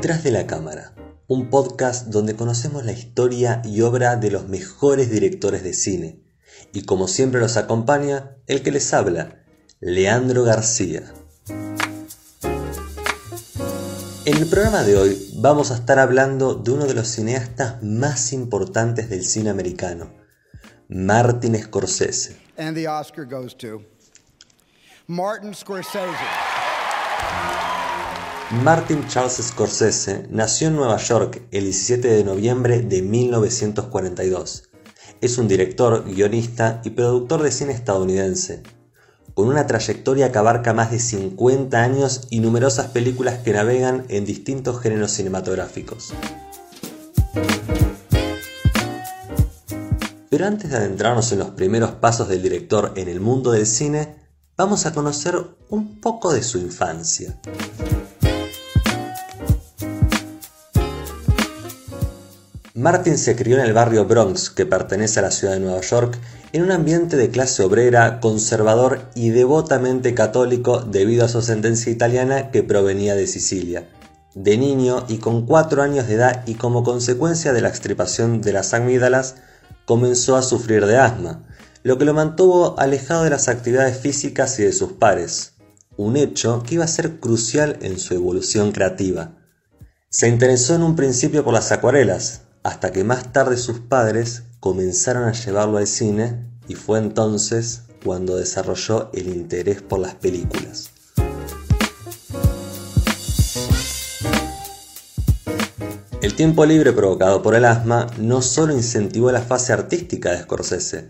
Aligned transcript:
Detrás 0.00 0.24
de 0.24 0.30
la 0.30 0.46
cámara, 0.46 0.94
un 1.26 1.50
podcast 1.50 2.06
donde 2.06 2.34
conocemos 2.34 2.86
la 2.86 2.92
historia 2.92 3.60
y 3.66 3.82
obra 3.82 4.16
de 4.16 4.30
los 4.30 4.48
mejores 4.48 5.10
directores 5.10 5.62
de 5.62 5.74
cine. 5.74 6.24
Y 6.72 6.86
como 6.86 7.06
siempre 7.06 7.38
los 7.38 7.58
acompaña, 7.58 8.34
el 8.46 8.62
que 8.62 8.70
les 8.70 8.94
habla, 8.94 9.44
Leandro 9.78 10.42
García. 10.42 11.02
En 14.24 14.38
el 14.38 14.46
programa 14.46 14.84
de 14.84 14.96
hoy 14.96 15.32
vamos 15.34 15.70
a 15.70 15.74
estar 15.74 15.98
hablando 15.98 16.54
de 16.54 16.70
uno 16.70 16.86
de 16.86 16.94
los 16.94 17.06
cineastas 17.06 17.82
más 17.82 18.32
importantes 18.32 19.10
del 19.10 19.22
cine 19.22 19.50
americano, 19.50 20.14
Martin 20.88 21.62
Scorsese. 21.62 22.38
And 22.56 22.74
the 22.74 22.88
Oscar 22.88 23.26
goes 23.26 23.54
to 23.58 23.82
Martin 25.06 25.52
Scorsese. 25.52 26.16
Martin 28.50 29.06
Charles 29.06 29.34
Scorsese 29.34 30.26
nació 30.28 30.68
en 30.68 30.74
Nueva 30.74 30.96
York 30.96 31.40
el 31.52 31.64
17 31.64 32.08
de 32.08 32.24
noviembre 32.24 32.80
de 32.80 33.00
1942. 33.00 34.64
Es 35.20 35.38
un 35.38 35.46
director, 35.46 36.04
guionista 36.04 36.80
y 36.82 36.90
productor 36.90 37.44
de 37.44 37.52
cine 37.52 37.72
estadounidense, 37.72 38.64
con 39.34 39.46
una 39.46 39.68
trayectoria 39.68 40.32
que 40.32 40.38
abarca 40.38 40.72
más 40.72 40.90
de 40.90 40.98
50 40.98 41.80
años 41.80 42.26
y 42.28 42.40
numerosas 42.40 42.88
películas 42.88 43.38
que 43.38 43.52
navegan 43.52 44.04
en 44.08 44.24
distintos 44.24 44.80
géneros 44.80 45.12
cinematográficos. 45.12 46.12
Pero 50.28 50.46
antes 50.46 50.70
de 50.70 50.76
adentrarnos 50.76 51.30
en 51.30 51.38
los 51.38 51.50
primeros 51.50 51.92
pasos 51.92 52.26
del 52.28 52.42
director 52.42 52.94
en 52.96 53.08
el 53.08 53.20
mundo 53.20 53.52
del 53.52 53.66
cine, 53.66 54.16
vamos 54.56 54.86
a 54.86 54.92
conocer 54.92 55.36
un 55.68 56.00
poco 56.00 56.32
de 56.32 56.42
su 56.42 56.58
infancia. 56.58 57.38
Martin 62.80 63.18
se 63.18 63.36
crió 63.36 63.58
en 63.58 63.66
el 63.66 63.74
barrio 63.74 64.06
Bronx, 64.06 64.48
que 64.48 64.64
pertenece 64.64 65.18
a 65.18 65.22
la 65.22 65.30
ciudad 65.30 65.52
de 65.52 65.60
Nueva 65.60 65.82
York, 65.82 66.18
en 66.54 66.62
un 66.62 66.72
ambiente 66.72 67.18
de 67.18 67.28
clase 67.28 67.62
obrera, 67.62 68.20
conservador 68.20 69.02
y 69.14 69.28
devotamente 69.28 70.14
católico 70.14 70.80
debido 70.80 71.26
a 71.26 71.28
su 71.28 71.38
ascendencia 71.38 71.92
italiana 71.92 72.50
que 72.50 72.62
provenía 72.62 73.14
de 73.14 73.26
Sicilia. 73.26 73.86
De 74.34 74.56
niño 74.56 75.04
y 75.08 75.18
con 75.18 75.44
cuatro 75.44 75.82
años 75.82 76.08
de 76.08 76.14
edad 76.14 76.42
y 76.46 76.54
como 76.54 76.82
consecuencia 76.82 77.52
de 77.52 77.60
la 77.60 77.68
extirpación 77.68 78.40
de 78.40 78.54
las 78.54 78.72
amígdalas, 78.72 79.34
comenzó 79.84 80.36
a 80.36 80.42
sufrir 80.42 80.86
de 80.86 80.96
asma, 80.96 81.46
lo 81.82 81.98
que 81.98 82.06
lo 82.06 82.14
mantuvo 82.14 82.80
alejado 82.80 83.24
de 83.24 83.30
las 83.30 83.48
actividades 83.48 83.98
físicas 83.98 84.58
y 84.58 84.62
de 84.62 84.72
sus 84.72 84.92
pares, 84.92 85.52
un 85.98 86.16
hecho 86.16 86.62
que 86.66 86.76
iba 86.76 86.84
a 86.84 86.88
ser 86.88 87.20
crucial 87.20 87.76
en 87.82 87.98
su 87.98 88.14
evolución 88.14 88.72
creativa. 88.72 89.36
Se 90.08 90.28
interesó 90.28 90.76
en 90.76 90.82
un 90.82 90.96
principio 90.96 91.44
por 91.44 91.52
las 91.52 91.72
acuarelas, 91.72 92.44
hasta 92.62 92.92
que 92.92 93.04
más 93.04 93.32
tarde 93.32 93.56
sus 93.56 93.80
padres 93.80 94.42
comenzaron 94.60 95.24
a 95.24 95.32
llevarlo 95.32 95.78
al 95.78 95.86
cine 95.86 96.44
y 96.68 96.74
fue 96.74 96.98
entonces 96.98 97.82
cuando 98.04 98.36
desarrolló 98.36 99.10
el 99.12 99.28
interés 99.28 99.82
por 99.82 99.98
las 99.98 100.14
películas. 100.14 100.90
El 106.22 106.34
tiempo 106.34 106.66
libre 106.66 106.92
provocado 106.92 107.42
por 107.42 107.54
el 107.54 107.64
asma 107.64 108.06
no 108.18 108.42
solo 108.42 108.74
incentivó 108.74 109.32
la 109.32 109.40
fase 109.40 109.72
artística 109.72 110.30
de 110.30 110.42
Scorsese, 110.42 111.08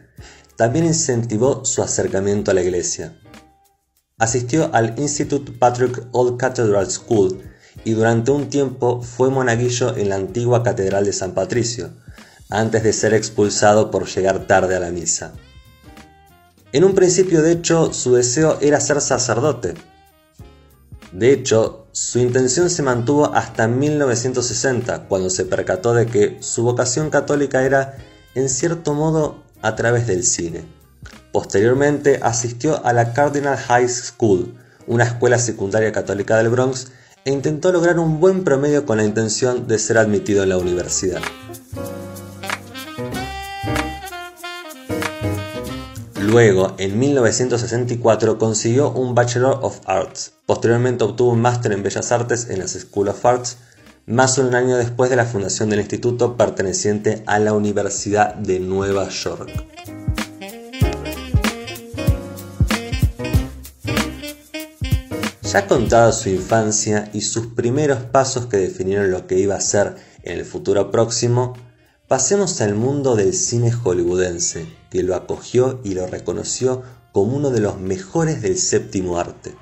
también 0.56 0.84
incentivó 0.84 1.64
su 1.64 1.82
acercamiento 1.82 2.50
a 2.50 2.54
la 2.54 2.62
iglesia. 2.62 3.18
Asistió 4.18 4.72
al 4.72 4.98
Institute 4.98 5.50
Patrick 5.52 6.06
Old 6.12 6.36
Cathedral 6.36 6.90
School 6.90 7.42
y 7.84 7.92
durante 7.92 8.30
un 8.30 8.48
tiempo 8.48 9.02
fue 9.02 9.30
monaguillo 9.30 9.96
en 9.96 10.08
la 10.08 10.16
antigua 10.16 10.62
Catedral 10.62 11.04
de 11.04 11.12
San 11.12 11.32
Patricio, 11.32 11.90
antes 12.50 12.82
de 12.82 12.92
ser 12.92 13.14
expulsado 13.14 13.90
por 13.90 14.06
llegar 14.06 14.46
tarde 14.46 14.76
a 14.76 14.80
la 14.80 14.90
misa. 14.90 15.32
En 16.72 16.84
un 16.84 16.94
principio, 16.94 17.42
de 17.42 17.52
hecho, 17.52 17.92
su 17.92 18.14
deseo 18.14 18.58
era 18.60 18.80
ser 18.80 19.00
sacerdote. 19.00 19.74
De 21.12 21.32
hecho, 21.32 21.86
su 21.92 22.20
intención 22.20 22.70
se 22.70 22.82
mantuvo 22.82 23.34
hasta 23.34 23.66
1960, 23.66 25.08
cuando 25.08 25.30
se 25.30 25.44
percató 25.44 25.94
de 25.94 26.06
que 26.06 26.38
su 26.40 26.62
vocación 26.62 27.10
católica 27.10 27.64
era, 27.64 27.96
en 28.36 28.48
cierto 28.48 28.94
modo, 28.94 29.42
a 29.62 29.74
través 29.74 30.06
del 30.06 30.22
cine. 30.22 30.64
Posteriormente 31.32 32.20
asistió 32.22 32.84
a 32.84 32.92
la 32.92 33.12
Cardinal 33.12 33.56
High 33.56 33.88
School, 33.88 34.54
una 34.86 35.04
escuela 35.04 35.38
secundaria 35.38 35.92
católica 35.92 36.36
del 36.36 36.48
Bronx, 36.48 36.92
e 37.24 37.32
intentó 37.32 37.72
lograr 37.72 37.98
un 37.98 38.20
buen 38.20 38.44
promedio 38.44 38.86
con 38.86 38.96
la 38.98 39.04
intención 39.04 39.66
de 39.66 39.78
ser 39.78 39.98
admitido 39.98 40.42
en 40.42 40.48
la 40.48 40.58
universidad. 40.58 41.20
Luego, 46.20 46.74
en 46.78 46.96
1964, 46.98 48.38
consiguió 48.38 48.92
un 48.92 49.16
Bachelor 49.16 49.58
of 49.62 49.80
Arts. 49.86 50.34
Posteriormente 50.46 51.02
obtuvo 51.02 51.32
un 51.32 51.40
máster 51.40 51.72
en 51.72 51.82
Bellas 51.82 52.12
Artes 52.12 52.48
en 52.50 52.60
la 52.60 52.68
School 52.68 53.08
of 53.08 53.26
Arts, 53.26 53.58
más 54.06 54.36
de 54.36 54.42
un 54.42 54.54
año 54.54 54.76
después 54.76 55.10
de 55.10 55.16
la 55.16 55.24
fundación 55.24 55.70
del 55.70 55.80
instituto 55.80 56.36
perteneciente 56.36 57.24
a 57.26 57.40
la 57.40 57.52
Universidad 57.52 58.34
de 58.34 58.60
Nueva 58.60 59.08
York. 59.08 59.50
Ya 65.52 65.66
contada 65.66 66.12
su 66.12 66.28
infancia 66.28 67.10
y 67.12 67.22
sus 67.22 67.48
primeros 67.48 68.04
pasos 68.04 68.46
que 68.46 68.56
definieron 68.56 69.10
lo 69.10 69.26
que 69.26 69.36
iba 69.36 69.56
a 69.56 69.60
ser 69.60 69.96
en 70.22 70.38
el 70.38 70.44
futuro 70.44 70.92
próximo, 70.92 71.54
pasemos 72.06 72.60
al 72.60 72.76
mundo 72.76 73.16
del 73.16 73.34
cine 73.34 73.72
hollywoodense, 73.72 74.68
que 74.92 75.02
lo 75.02 75.16
acogió 75.16 75.80
y 75.82 75.94
lo 75.94 76.06
reconoció 76.06 76.84
como 77.10 77.36
uno 77.36 77.50
de 77.50 77.58
los 77.58 77.80
mejores 77.80 78.42
del 78.42 78.56
séptimo 78.58 79.18
arte. 79.18 79.56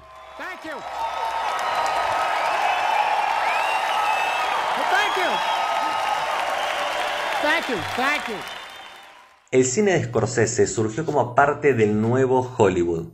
El 9.50 9.64
cine 9.64 9.92
de 9.92 10.04
Scorsese 10.04 10.66
surgió 10.66 11.06
como 11.06 11.34
parte 11.34 11.72
del 11.72 11.98
nuevo 11.98 12.54
Hollywood. 12.58 13.06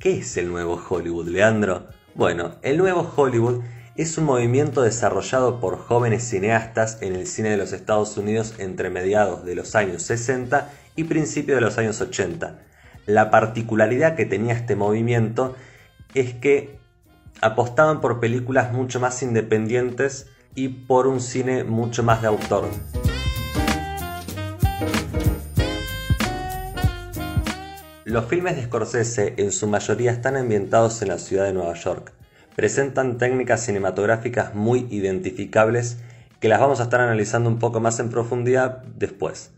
¿Qué 0.00 0.18
es 0.18 0.36
el 0.36 0.48
nuevo 0.48 0.82
Hollywood, 0.90 1.28
Leandro? 1.28 1.86
Bueno, 2.16 2.52
el 2.62 2.78
nuevo 2.78 3.12
Hollywood 3.14 3.62
es 3.94 4.16
un 4.16 4.24
movimiento 4.24 4.80
desarrollado 4.80 5.60
por 5.60 5.76
jóvenes 5.76 6.24
cineastas 6.24 6.96
en 7.02 7.14
el 7.14 7.26
cine 7.26 7.50
de 7.50 7.58
los 7.58 7.74
Estados 7.74 8.16
Unidos 8.16 8.54
entre 8.56 8.88
mediados 8.88 9.44
de 9.44 9.54
los 9.54 9.74
años 9.74 10.00
60 10.04 10.72
y 10.96 11.04
principios 11.04 11.56
de 11.56 11.60
los 11.60 11.76
años 11.76 12.00
80. 12.00 12.58
La 13.04 13.30
particularidad 13.30 14.16
que 14.16 14.24
tenía 14.24 14.54
este 14.54 14.76
movimiento 14.76 15.56
es 16.14 16.32
que 16.32 16.78
apostaban 17.42 18.00
por 18.00 18.18
películas 18.18 18.72
mucho 18.72 18.98
más 18.98 19.22
independientes 19.22 20.30
y 20.54 20.68
por 20.68 21.08
un 21.08 21.20
cine 21.20 21.64
mucho 21.64 22.02
más 22.02 22.22
de 22.22 22.28
autor. 22.28 22.64
Los 28.16 28.24
filmes 28.24 28.56
de 28.56 28.64
Scorsese 28.64 29.34
en 29.36 29.52
su 29.52 29.66
mayoría 29.66 30.10
están 30.10 30.38
ambientados 30.38 31.02
en 31.02 31.08
la 31.08 31.18
ciudad 31.18 31.44
de 31.44 31.52
Nueva 31.52 31.74
York. 31.74 32.14
Presentan 32.54 33.18
técnicas 33.18 33.66
cinematográficas 33.66 34.54
muy 34.54 34.86
identificables 34.88 35.98
que 36.40 36.48
las 36.48 36.58
vamos 36.58 36.80
a 36.80 36.84
estar 36.84 37.02
analizando 37.02 37.50
un 37.50 37.58
poco 37.58 37.78
más 37.78 38.00
en 38.00 38.08
profundidad 38.08 38.82
después. 38.84 39.50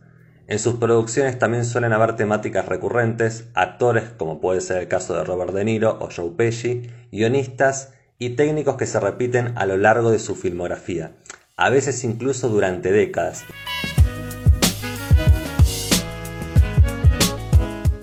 En 0.48 0.58
sus 0.58 0.74
producciones 0.74 1.38
también 1.38 1.64
suelen 1.64 1.92
haber 1.92 2.16
temáticas 2.16 2.66
recurrentes, 2.66 3.44
actores 3.54 4.06
como 4.16 4.40
puede 4.40 4.60
ser 4.60 4.78
el 4.78 4.88
caso 4.88 5.14
de 5.14 5.22
Robert 5.22 5.52
De 5.52 5.64
Niro 5.64 5.96
o 6.00 6.08
Joe 6.10 6.32
Pesci, 6.36 6.90
guionistas 7.12 7.92
y 8.18 8.30
técnicos 8.30 8.74
que 8.74 8.86
se 8.86 8.98
repiten 8.98 9.52
a 9.56 9.66
lo 9.66 9.76
largo 9.76 10.10
de 10.10 10.18
su 10.18 10.34
filmografía, 10.34 11.12
a 11.56 11.70
veces 11.70 12.02
incluso 12.02 12.48
durante 12.48 12.90
décadas. 12.90 13.44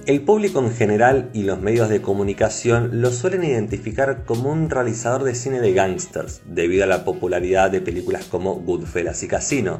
El 0.05 0.21
público 0.21 0.59
en 0.59 0.71
general 0.71 1.31
y 1.33 1.41
los 1.41 1.59
medios 1.59 1.89
de 1.89 1.99
comunicación 1.99 3.01
lo 3.01 3.11
suelen 3.11 3.43
identificar 3.43 4.23
como 4.23 4.51
un 4.51 4.69
realizador 4.69 5.23
de 5.23 5.33
cine 5.33 5.61
de 5.61 5.73
gangsters, 5.73 6.43
debido 6.45 6.83
a 6.83 6.87
la 6.87 7.03
popularidad 7.03 7.71
de 7.71 7.81
películas 7.81 8.25
como 8.25 8.53
Goodfellas 8.53 9.23
y 9.23 9.27
Casino. 9.27 9.79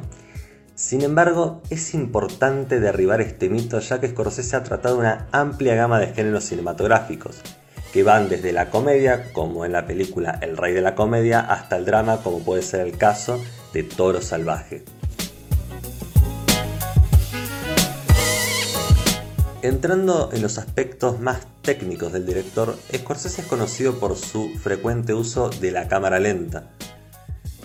Sin 0.74 1.02
embargo, 1.02 1.62
es 1.70 1.94
importante 1.94 2.80
derribar 2.80 3.20
este 3.20 3.48
mito 3.48 3.78
ya 3.78 4.00
que 4.00 4.08
Scorsese 4.08 4.56
ha 4.56 4.64
tratado 4.64 4.98
una 4.98 5.28
amplia 5.30 5.76
gama 5.76 6.00
de 6.00 6.08
géneros 6.08 6.42
cinematográficos, 6.42 7.40
que 7.92 8.02
van 8.02 8.28
desde 8.28 8.52
la 8.52 8.68
comedia, 8.68 9.32
como 9.32 9.64
en 9.64 9.70
la 9.70 9.86
película 9.86 10.40
El 10.42 10.56
Rey 10.56 10.74
de 10.74 10.82
la 10.82 10.96
Comedia, 10.96 11.38
hasta 11.38 11.76
el 11.76 11.84
drama, 11.84 12.16
como 12.24 12.40
puede 12.40 12.62
ser 12.62 12.80
el 12.80 12.98
caso 12.98 13.40
de 13.72 13.84
Toro 13.84 14.20
Salvaje. 14.20 14.82
Entrando 19.66 20.30
en 20.32 20.42
los 20.42 20.58
aspectos 20.58 21.18
más 21.18 21.40
técnicos 21.62 22.12
del 22.12 22.24
director, 22.24 22.78
Scorsese 22.94 23.40
es 23.40 23.48
conocido 23.48 23.98
por 23.98 24.16
su 24.16 24.48
frecuente 24.62 25.12
uso 25.12 25.50
de 25.50 25.72
la 25.72 25.88
cámara 25.88 26.20
lenta. 26.20 26.70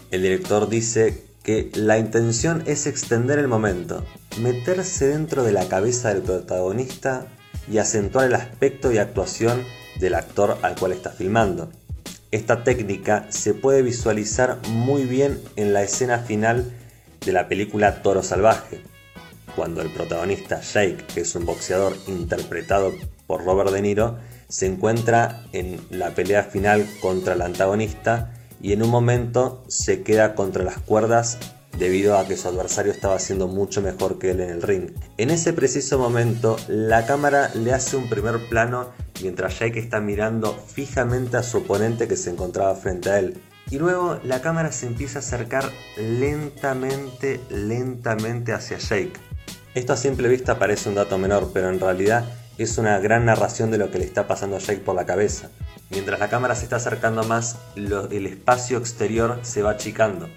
El 0.09 0.23
director 0.23 0.67
dice 0.67 1.23
que 1.43 1.69
la 1.75 1.99
intención 1.99 2.63
es 2.65 2.87
extender 2.87 3.37
el 3.37 3.47
momento, 3.47 4.03
meterse 4.39 5.09
dentro 5.09 5.43
de 5.43 5.51
la 5.51 5.67
cabeza 5.67 6.11
del 6.11 6.23
protagonista 6.23 7.27
y 7.71 7.77
acentuar 7.77 8.25
el 8.25 8.33
aspecto 8.33 8.91
y 8.91 8.97
actuación 8.97 9.63
del 9.99 10.15
actor 10.15 10.57
al 10.63 10.73
cual 10.77 10.93
está 10.93 11.11
filmando. 11.11 11.71
Esta 12.31 12.63
técnica 12.63 13.27
se 13.29 13.53
puede 13.53 13.83
visualizar 13.83 14.57
muy 14.69 15.03
bien 15.03 15.39
en 15.55 15.71
la 15.71 15.83
escena 15.83 16.17
final 16.17 16.65
de 17.23 17.31
la 17.31 17.47
película 17.47 18.01
Toro 18.01 18.23
Salvaje, 18.23 18.81
cuando 19.55 19.81
el 19.81 19.89
protagonista 19.89 20.61
Jake, 20.61 21.05
que 21.13 21.21
es 21.21 21.35
un 21.35 21.45
boxeador 21.45 21.95
interpretado 22.07 22.93
por 23.27 23.43
Robert 23.45 23.71
De 23.71 23.81
Niro, 23.81 24.17
se 24.47 24.65
encuentra 24.65 25.43
en 25.53 25.79
la 25.89 26.11
pelea 26.11 26.43
final 26.43 26.85
contra 27.01 27.33
el 27.33 27.41
antagonista 27.41 28.33
y 28.61 28.73
en 28.73 28.83
un 28.83 28.89
momento 28.89 29.63
se 29.67 30.03
queda 30.03 30.35
contra 30.35 30.63
las 30.63 30.77
cuerdas 30.77 31.37
debido 31.77 32.17
a 32.17 32.27
que 32.27 32.37
su 32.37 32.47
adversario 32.47 32.91
estaba 32.91 33.15
haciendo 33.15 33.47
mucho 33.47 33.81
mejor 33.81 34.19
que 34.19 34.31
él 34.31 34.41
en 34.41 34.49
el 34.49 34.61
ring. 34.61 34.91
En 35.17 35.29
ese 35.29 35.53
preciso 35.53 35.97
momento, 35.97 36.57
la 36.67 37.05
cámara 37.05 37.49
le 37.55 37.73
hace 37.73 37.95
un 37.95 38.09
primer 38.09 38.49
plano 38.49 38.89
mientras 39.21 39.59
Jake 39.59 39.79
está 39.79 39.99
mirando 39.99 40.53
fijamente 40.53 41.37
a 41.37 41.43
su 41.43 41.59
oponente 41.59 42.07
que 42.07 42.17
se 42.17 42.29
encontraba 42.29 42.75
frente 42.75 43.09
a 43.09 43.19
él. 43.19 43.41
Y 43.69 43.77
luego 43.77 44.19
la 44.23 44.41
cámara 44.41 44.71
se 44.71 44.87
empieza 44.87 45.19
a 45.19 45.21
acercar 45.21 45.63
lentamente, 45.97 47.39
lentamente 47.49 48.51
hacia 48.51 48.77
Jake. 48.77 49.13
Esto 49.73 49.93
a 49.93 49.97
simple 49.97 50.27
vista 50.27 50.59
parece 50.59 50.89
un 50.89 50.95
dato 50.95 51.17
menor, 51.17 51.51
pero 51.53 51.69
en 51.69 51.79
realidad 51.79 52.25
es 52.57 52.77
una 52.77 52.99
gran 52.99 53.25
narración 53.25 53.71
de 53.71 53.77
lo 53.77 53.89
que 53.89 53.99
le 53.99 54.05
está 54.05 54.27
pasando 54.27 54.57
a 54.57 54.59
Jake 54.59 54.81
por 54.81 54.95
la 54.95 55.05
cabeza. 55.05 55.49
Mientras 55.89 56.19
la 56.19 56.27
cámara 56.27 56.55
se 56.55 56.63
está 56.63 56.75
acercando 56.75 57.23
más, 57.23 57.55
el 57.75 58.27
espacio 58.27 58.77
exterior 58.77 59.39
se 59.43 59.61
va 59.61 59.71
achicando. 59.71 60.27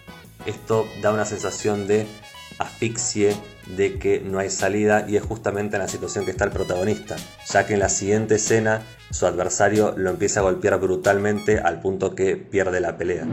Esto 0.47 0.87
da 1.03 1.13
una 1.13 1.25
sensación 1.25 1.89
de 1.89 2.07
asfixie, 2.59 3.35
de 3.77 3.99
que 3.99 4.21
no 4.21 4.39
hay 4.39 4.51
salida 4.51 5.05
y 5.09 5.17
es 5.17 5.25
justamente 5.25 5.75
en 5.77 5.83
la 5.83 5.89
situación 5.89 6.25
que 6.25 6.31
está 6.31 6.45
el 6.45 6.53
protagonista, 6.53 7.17
ya 7.53 7.67
que 7.67 7.75
en 7.75 7.81
la 7.81 7.89
siguiente 7.89 8.37
escena 8.37 8.83
su 9.11 9.27
adversario 9.27 9.95
lo 9.97 10.11
empieza 10.11 10.41
a 10.41 10.43
golpear 10.45 10.79
brutalmente 10.79 11.59
al 11.59 11.81
punto 11.81 12.15
que 12.15 12.37
pierde 12.37 12.81
la 12.81 12.97
pelea. 12.97 13.27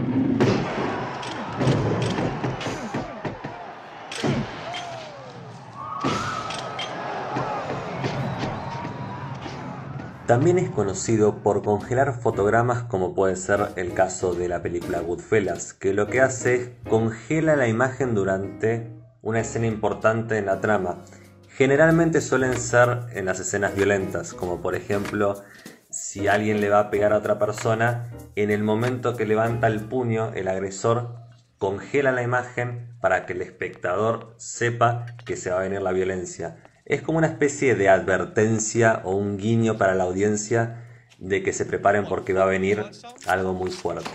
También 10.32 10.60
es 10.60 10.70
conocido 10.70 11.44
por 11.44 11.62
congelar 11.62 12.22
fotogramas 12.22 12.84
como 12.84 13.14
puede 13.14 13.36
ser 13.36 13.68
el 13.76 13.94
caso 13.94 14.34
de 14.34 14.48
la 14.48 14.62
película 14.62 15.02
Goodfellas, 15.02 15.74
que 15.74 15.94
lo 15.94 16.08
que 16.08 16.22
hace 16.22 16.56
es 16.56 16.70
congela 16.88 17.58
la 17.58 17.68
imagen 17.68 18.16
durante 18.16 18.88
una 19.22 19.42
escena 19.42 19.68
importante 19.68 20.38
en 20.38 20.46
la 20.46 20.62
trama. 20.62 21.04
Generalmente 21.50 22.22
suelen 22.22 22.58
ser 22.58 23.08
en 23.12 23.26
las 23.26 23.42
escenas 23.42 23.76
violentas, 23.76 24.34
como 24.34 24.62
por 24.62 24.74
ejemplo 24.74 25.44
si 25.90 26.30
alguien 26.30 26.62
le 26.62 26.70
va 26.70 26.80
a 26.80 26.92
pegar 26.92 27.12
a 27.12 27.18
otra 27.18 27.38
persona, 27.38 28.10
en 28.38 28.52
el 28.52 28.64
momento 28.64 29.18
que 29.18 29.26
levanta 29.26 29.68
el 29.68 29.82
puño 29.82 30.32
el 30.34 30.48
agresor 30.48 31.14
congela 31.58 32.14
la 32.14 32.24
imagen 32.24 32.96
para 33.02 33.26
que 33.26 33.34
el 33.34 33.42
espectador 33.42 34.34
sepa 34.38 35.08
que 35.26 35.36
se 35.36 35.50
va 35.50 35.58
a 35.58 35.64
venir 35.64 35.82
la 35.82 35.92
violencia 35.92 36.71
es 36.92 37.02
como 37.02 37.20
una 37.20 37.28
especie 37.28 37.74
de 37.76 37.88
advertencia 37.88 39.02
o 39.06 39.16
un 39.16 39.38
guiño 39.38 39.78
para 39.78 39.96
la 39.96 40.04
audiencia 40.04 40.86
de 41.20 41.42
que 41.42 41.54
se 41.54 41.66
preparen 41.66 42.06
porque 42.06 42.34
va 42.34 42.44
a 42.44 42.48
venir 42.48 42.84
algo 43.28 43.54
muy 43.54 43.72
fuerte. 43.72 44.12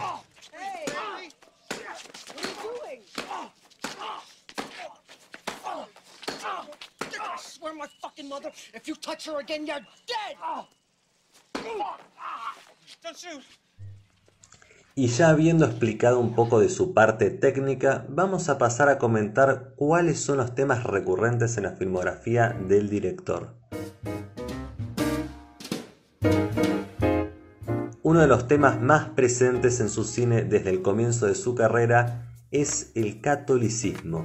Y 14.99 15.09
ya 15.09 15.29
habiendo 15.29 15.67
explicado 15.67 16.19
un 16.19 16.35
poco 16.35 16.59
de 16.59 16.71
su 16.71 16.95
parte 16.95 17.29
técnica, 17.29 18.07
vamos 18.09 18.49
a 18.49 18.57
pasar 18.57 18.89
a 18.89 18.97
comentar 18.97 19.75
cuáles 19.77 20.19
son 20.19 20.39
los 20.39 20.55
temas 20.55 20.85
recurrentes 20.85 21.59
en 21.59 21.65
la 21.65 21.73
filmografía 21.73 22.57
del 22.67 22.89
director. 22.89 23.57
Uno 28.03 28.21
de 28.21 28.27
los 28.27 28.49
temas 28.49 28.81
más 28.81 29.11
presentes 29.11 29.81
en 29.81 29.91
su 29.91 30.03
cine 30.03 30.45
desde 30.45 30.71
el 30.71 30.81
comienzo 30.81 31.27
de 31.27 31.35
su 31.35 31.55
carrera 31.55 32.33
es 32.51 32.93
el 32.95 33.21
catolicismo. 33.21 34.25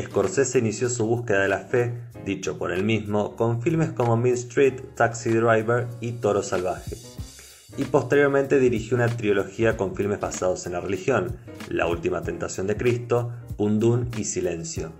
Scorsese 0.00 0.60
inició 0.60 0.90
su 0.90 1.06
búsqueda 1.06 1.40
de 1.40 1.48
la 1.48 1.58
fe, 1.58 2.04
dicho 2.24 2.56
por 2.56 2.70
él 2.70 2.84
mismo, 2.84 3.34
con 3.34 3.62
filmes 3.62 3.90
como 3.90 4.16
Mean 4.16 4.36
Street, 4.36 4.80
Taxi 4.94 5.30
Driver 5.30 5.88
y 6.00 6.12
Toro 6.12 6.44
Salvaje 6.44 7.17
y 7.78 7.84
posteriormente 7.84 8.58
dirigió 8.58 8.96
una 8.96 9.06
trilogía 9.06 9.76
con 9.76 9.94
filmes 9.94 10.18
basados 10.18 10.66
en 10.66 10.72
la 10.72 10.80
religión, 10.80 11.38
La 11.68 11.86
Última 11.86 12.22
Tentación 12.22 12.66
de 12.66 12.76
Cristo, 12.76 13.32
Pundún 13.56 14.10
y 14.16 14.24
Silencio. 14.24 14.92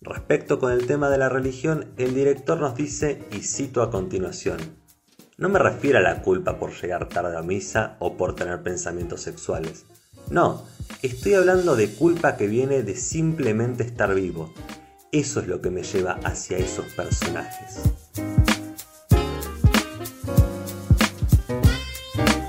Respecto 0.00 0.58
con 0.58 0.72
el 0.72 0.86
tema 0.86 1.10
de 1.10 1.18
la 1.18 1.28
religión, 1.28 1.92
el 1.98 2.14
director 2.14 2.58
nos 2.58 2.74
dice, 2.74 3.22
y 3.30 3.42
cito 3.42 3.82
a 3.82 3.90
continuación, 3.90 4.58
no 5.36 5.50
me 5.50 5.58
refiero 5.58 5.98
a 5.98 6.02
la 6.02 6.22
culpa 6.22 6.58
por 6.58 6.72
llegar 6.72 7.08
tarde 7.08 7.36
a 7.36 7.42
misa 7.42 7.96
o 7.98 8.16
por 8.16 8.34
tener 8.34 8.62
pensamientos 8.62 9.20
sexuales. 9.20 9.84
No, 10.30 10.64
estoy 11.02 11.34
hablando 11.34 11.76
de 11.76 11.92
culpa 11.94 12.36
que 12.36 12.46
viene 12.46 12.82
de 12.82 12.96
simplemente 12.96 13.82
estar 13.84 14.14
vivo. 14.14 14.52
Eso 15.12 15.40
es 15.40 15.46
lo 15.46 15.60
que 15.60 15.70
me 15.70 15.82
lleva 15.82 16.18
hacia 16.24 16.56
esos 16.56 16.86
personajes. 16.94 17.80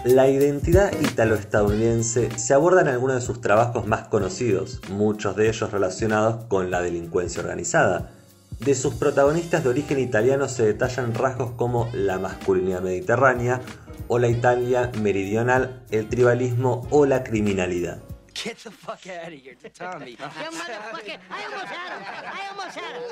La 0.05 0.27
identidad 0.27 0.91
italo-estadounidense 1.00 2.29
se 2.38 2.53
aborda 2.53 2.81
en 2.81 2.89
algunos 2.89 3.15
de 3.15 3.21
sus 3.21 3.39
trabajos 3.39 3.88
más 3.88 4.09
conocidos, 4.09 4.81
muchos 4.89 5.38
de 5.38 5.47
ellos 5.47 5.71
relacionados 5.71 6.44
con 6.50 6.69
la 6.69 6.81
delincuencia 6.81 7.41
organizada. 7.41 8.11
De 8.59 8.75
sus 8.75 8.95
protagonistas 8.95 9.63
de 9.63 9.69
origen 9.69 10.00
italiano 10.00 10.50
se 10.50 10.65
detallan 10.65 11.13
rasgos 11.13 11.51
como 11.51 11.89
la 11.94 12.19
masculinidad 12.19 12.81
mediterránea 12.81 13.61
o 14.09 14.19
la 14.19 14.27
Italia 14.27 14.91
meridional, 15.01 15.83
el 15.89 16.10
tribalismo 16.10 16.86
o 16.89 17.05
la 17.05 17.24
criminalidad. 17.24 18.00
Get 18.33 18.57
the 18.63 18.71
fuck 18.71 19.05
out 19.07 19.31
of 19.31 19.39
here, 19.39 19.55
Tommy. 19.73 20.11
you 20.11 20.17
motherfucker! 20.17 21.19
I 21.29 21.45
almost 21.45 21.71
had 21.71 21.91
him. 21.93 22.03
I 22.25 22.47
almost 22.49 22.75
had 22.75 22.95
him. 22.95 23.03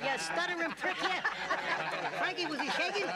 You 0.00 0.18
stuttering 0.18 0.72
prick, 0.80 0.96
Frankie, 2.18 2.46
was 2.46 2.60
he 2.60 2.70
shaking? 2.70 3.06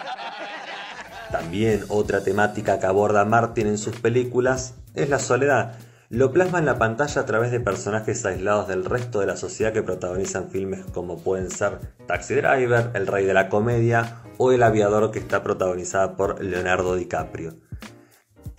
También 1.30 1.84
otra 1.88 2.22
temática 2.24 2.80
que 2.80 2.86
aborda 2.86 3.24
Martin 3.24 3.68
en 3.68 3.78
sus 3.78 3.96
películas 4.00 4.74
es 4.94 5.08
la 5.08 5.20
soledad. 5.20 5.78
Lo 6.08 6.32
plasma 6.32 6.58
en 6.58 6.66
la 6.66 6.76
pantalla 6.76 7.20
a 7.20 7.24
través 7.24 7.52
de 7.52 7.60
personajes 7.60 8.26
aislados 8.26 8.66
del 8.66 8.84
resto 8.84 9.20
de 9.20 9.26
la 9.26 9.36
sociedad 9.36 9.72
que 9.72 9.84
protagonizan 9.84 10.50
filmes 10.50 10.84
como 10.92 11.18
pueden 11.22 11.52
ser 11.52 11.78
Taxi 12.08 12.34
Driver, 12.34 12.90
El 12.94 13.06
Rey 13.06 13.24
de 13.26 13.34
la 13.34 13.48
Comedia 13.48 14.16
o 14.36 14.50
El 14.50 14.64
Aviador 14.64 15.12
que 15.12 15.20
está 15.20 15.44
protagonizada 15.44 16.16
por 16.16 16.42
Leonardo 16.42 16.96
DiCaprio. 16.96 17.54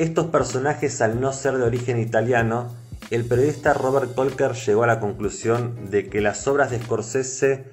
Estos 0.02 0.26
personajes 0.32 1.00
al 1.02 1.22
no 1.22 1.32
ser 1.32 1.58
de 1.58 1.64
origen 1.64 2.00
italiano, 2.00 2.76
el 3.12 3.24
periodista 3.24 3.76
Robert 3.76 4.16
Colker 4.16 4.54
llegó 4.54 4.84
a 4.84 4.88
la 4.88 5.00
conclusión 5.00 5.92
de 5.92 6.10
que 6.10 6.22
las 6.22 6.48
obras 6.48 6.72
de 6.72 6.82
Scorsese 6.82 7.72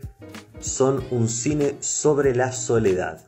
son 0.60 1.02
un 1.10 1.30
cine 1.30 1.78
sobre 1.80 2.34
la 2.34 2.52
soledad. 2.52 3.24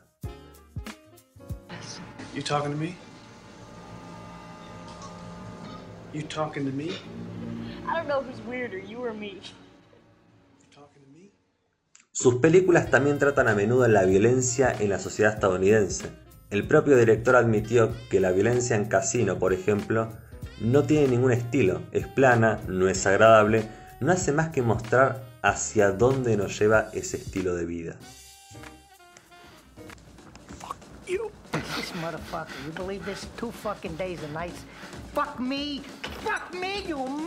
You 2.35 2.43
talking 2.43 2.73
to 2.73 2.77
me? 2.77 2.95
You 6.13 6.21
talking 6.27 6.65
to 6.65 6.71
me? 6.71 6.89
I 7.89 7.95
don't 7.95 8.07
know 8.07 8.21
who's 8.21 8.39
weirder, 8.47 8.77
you 8.77 9.03
or 9.03 9.15
me. 9.15 9.41
Sus 12.11 12.35
películas 12.35 12.91
también 12.91 13.17
tratan 13.17 13.47
a 13.47 13.55
menudo 13.55 13.87
la 13.87 14.03
violencia 14.03 14.71
en 14.71 14.89
la 14.89 14.99
sociedad 14.99 15.33
estadounidense. 15.33 16.11
El 16.51 16.67
propio 16.67 16.97
director 16.97 17.37
admitió 17.37 17.93
que 18.09 18.19
la 18.19 18.31
violencia 18.31 18.75
en 18.75 18.83
casino, 18.83 19.39
por 19.39 19.53
ejemplo, 19.53 20.11
no 20.59 20.83
tiene 20.83 21.07
ningún 21.07 21.31
estilo, 21.31 21.81
es 21.93 22.07
plana, 22.07 22.59
no 22.67 22.89
es 22.89 23.07
agradable, 23.07 23.69
no 24.01 24.11
hace 24.11 24.33
más 24.33 24.49
que 24.49 24.61
mostrar 24.61 25.23
hacia 25.41 25.91
dónde 25.91 26.35
nos 26.35 26.59
lleva 26.59 26.89
ese 26.91 27.15
estilo 27.15 27.55
de 27.55 27.65
vida. 27.65 27.95
Fuck 30.59 30.75
you 31.07 31.31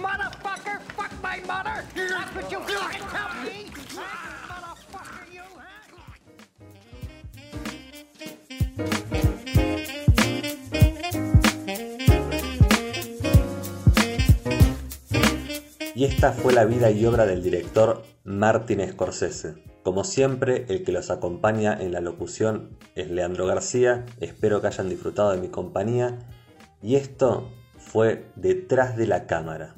motherfucker! 0.03 0.81
Fuck 0.97 1.13
my 1.23 1.41
mother! 1.47 1.83
You 2.51 2.61
me! 3.43 3.71
Esta 16.05 16.33
fue 16.33 16.53
la 16.53 16.67
vida 16.67 16.91
y 16.91 17.07
obra 17.07 17.25
del 17.25 17.43
director 17.43 18.03
Martin 18.25 18.87
Scorsese. 18.87 19.55
Como 19.83 20.05
siempre, 20.05 20.67
el 20.69 20.85
que 20.85 20.93
los 20.93 21.11
acompaña 21.11 21.73
en 21.81 21.93
la 21.93 22.03
locución 22.03 22.77
es 22.95 23.11
Leandro 23.11 23.47
García. 23.47 24.05
Espero 24.21 24.61
que 24.61 24.67
hayan 24.67 24.91
disfrutado 24.91 25.31
de 25.31 25.39
mi 25.39 25.49
compañía. 25.49 26.19
Y 26.83 26.97
esto 26.97 27.51
fue 27.79 28.27
detrás 28.37 28.99
de 28.99 29.07
la 29.07 29.27
cámara. 29.27 29.77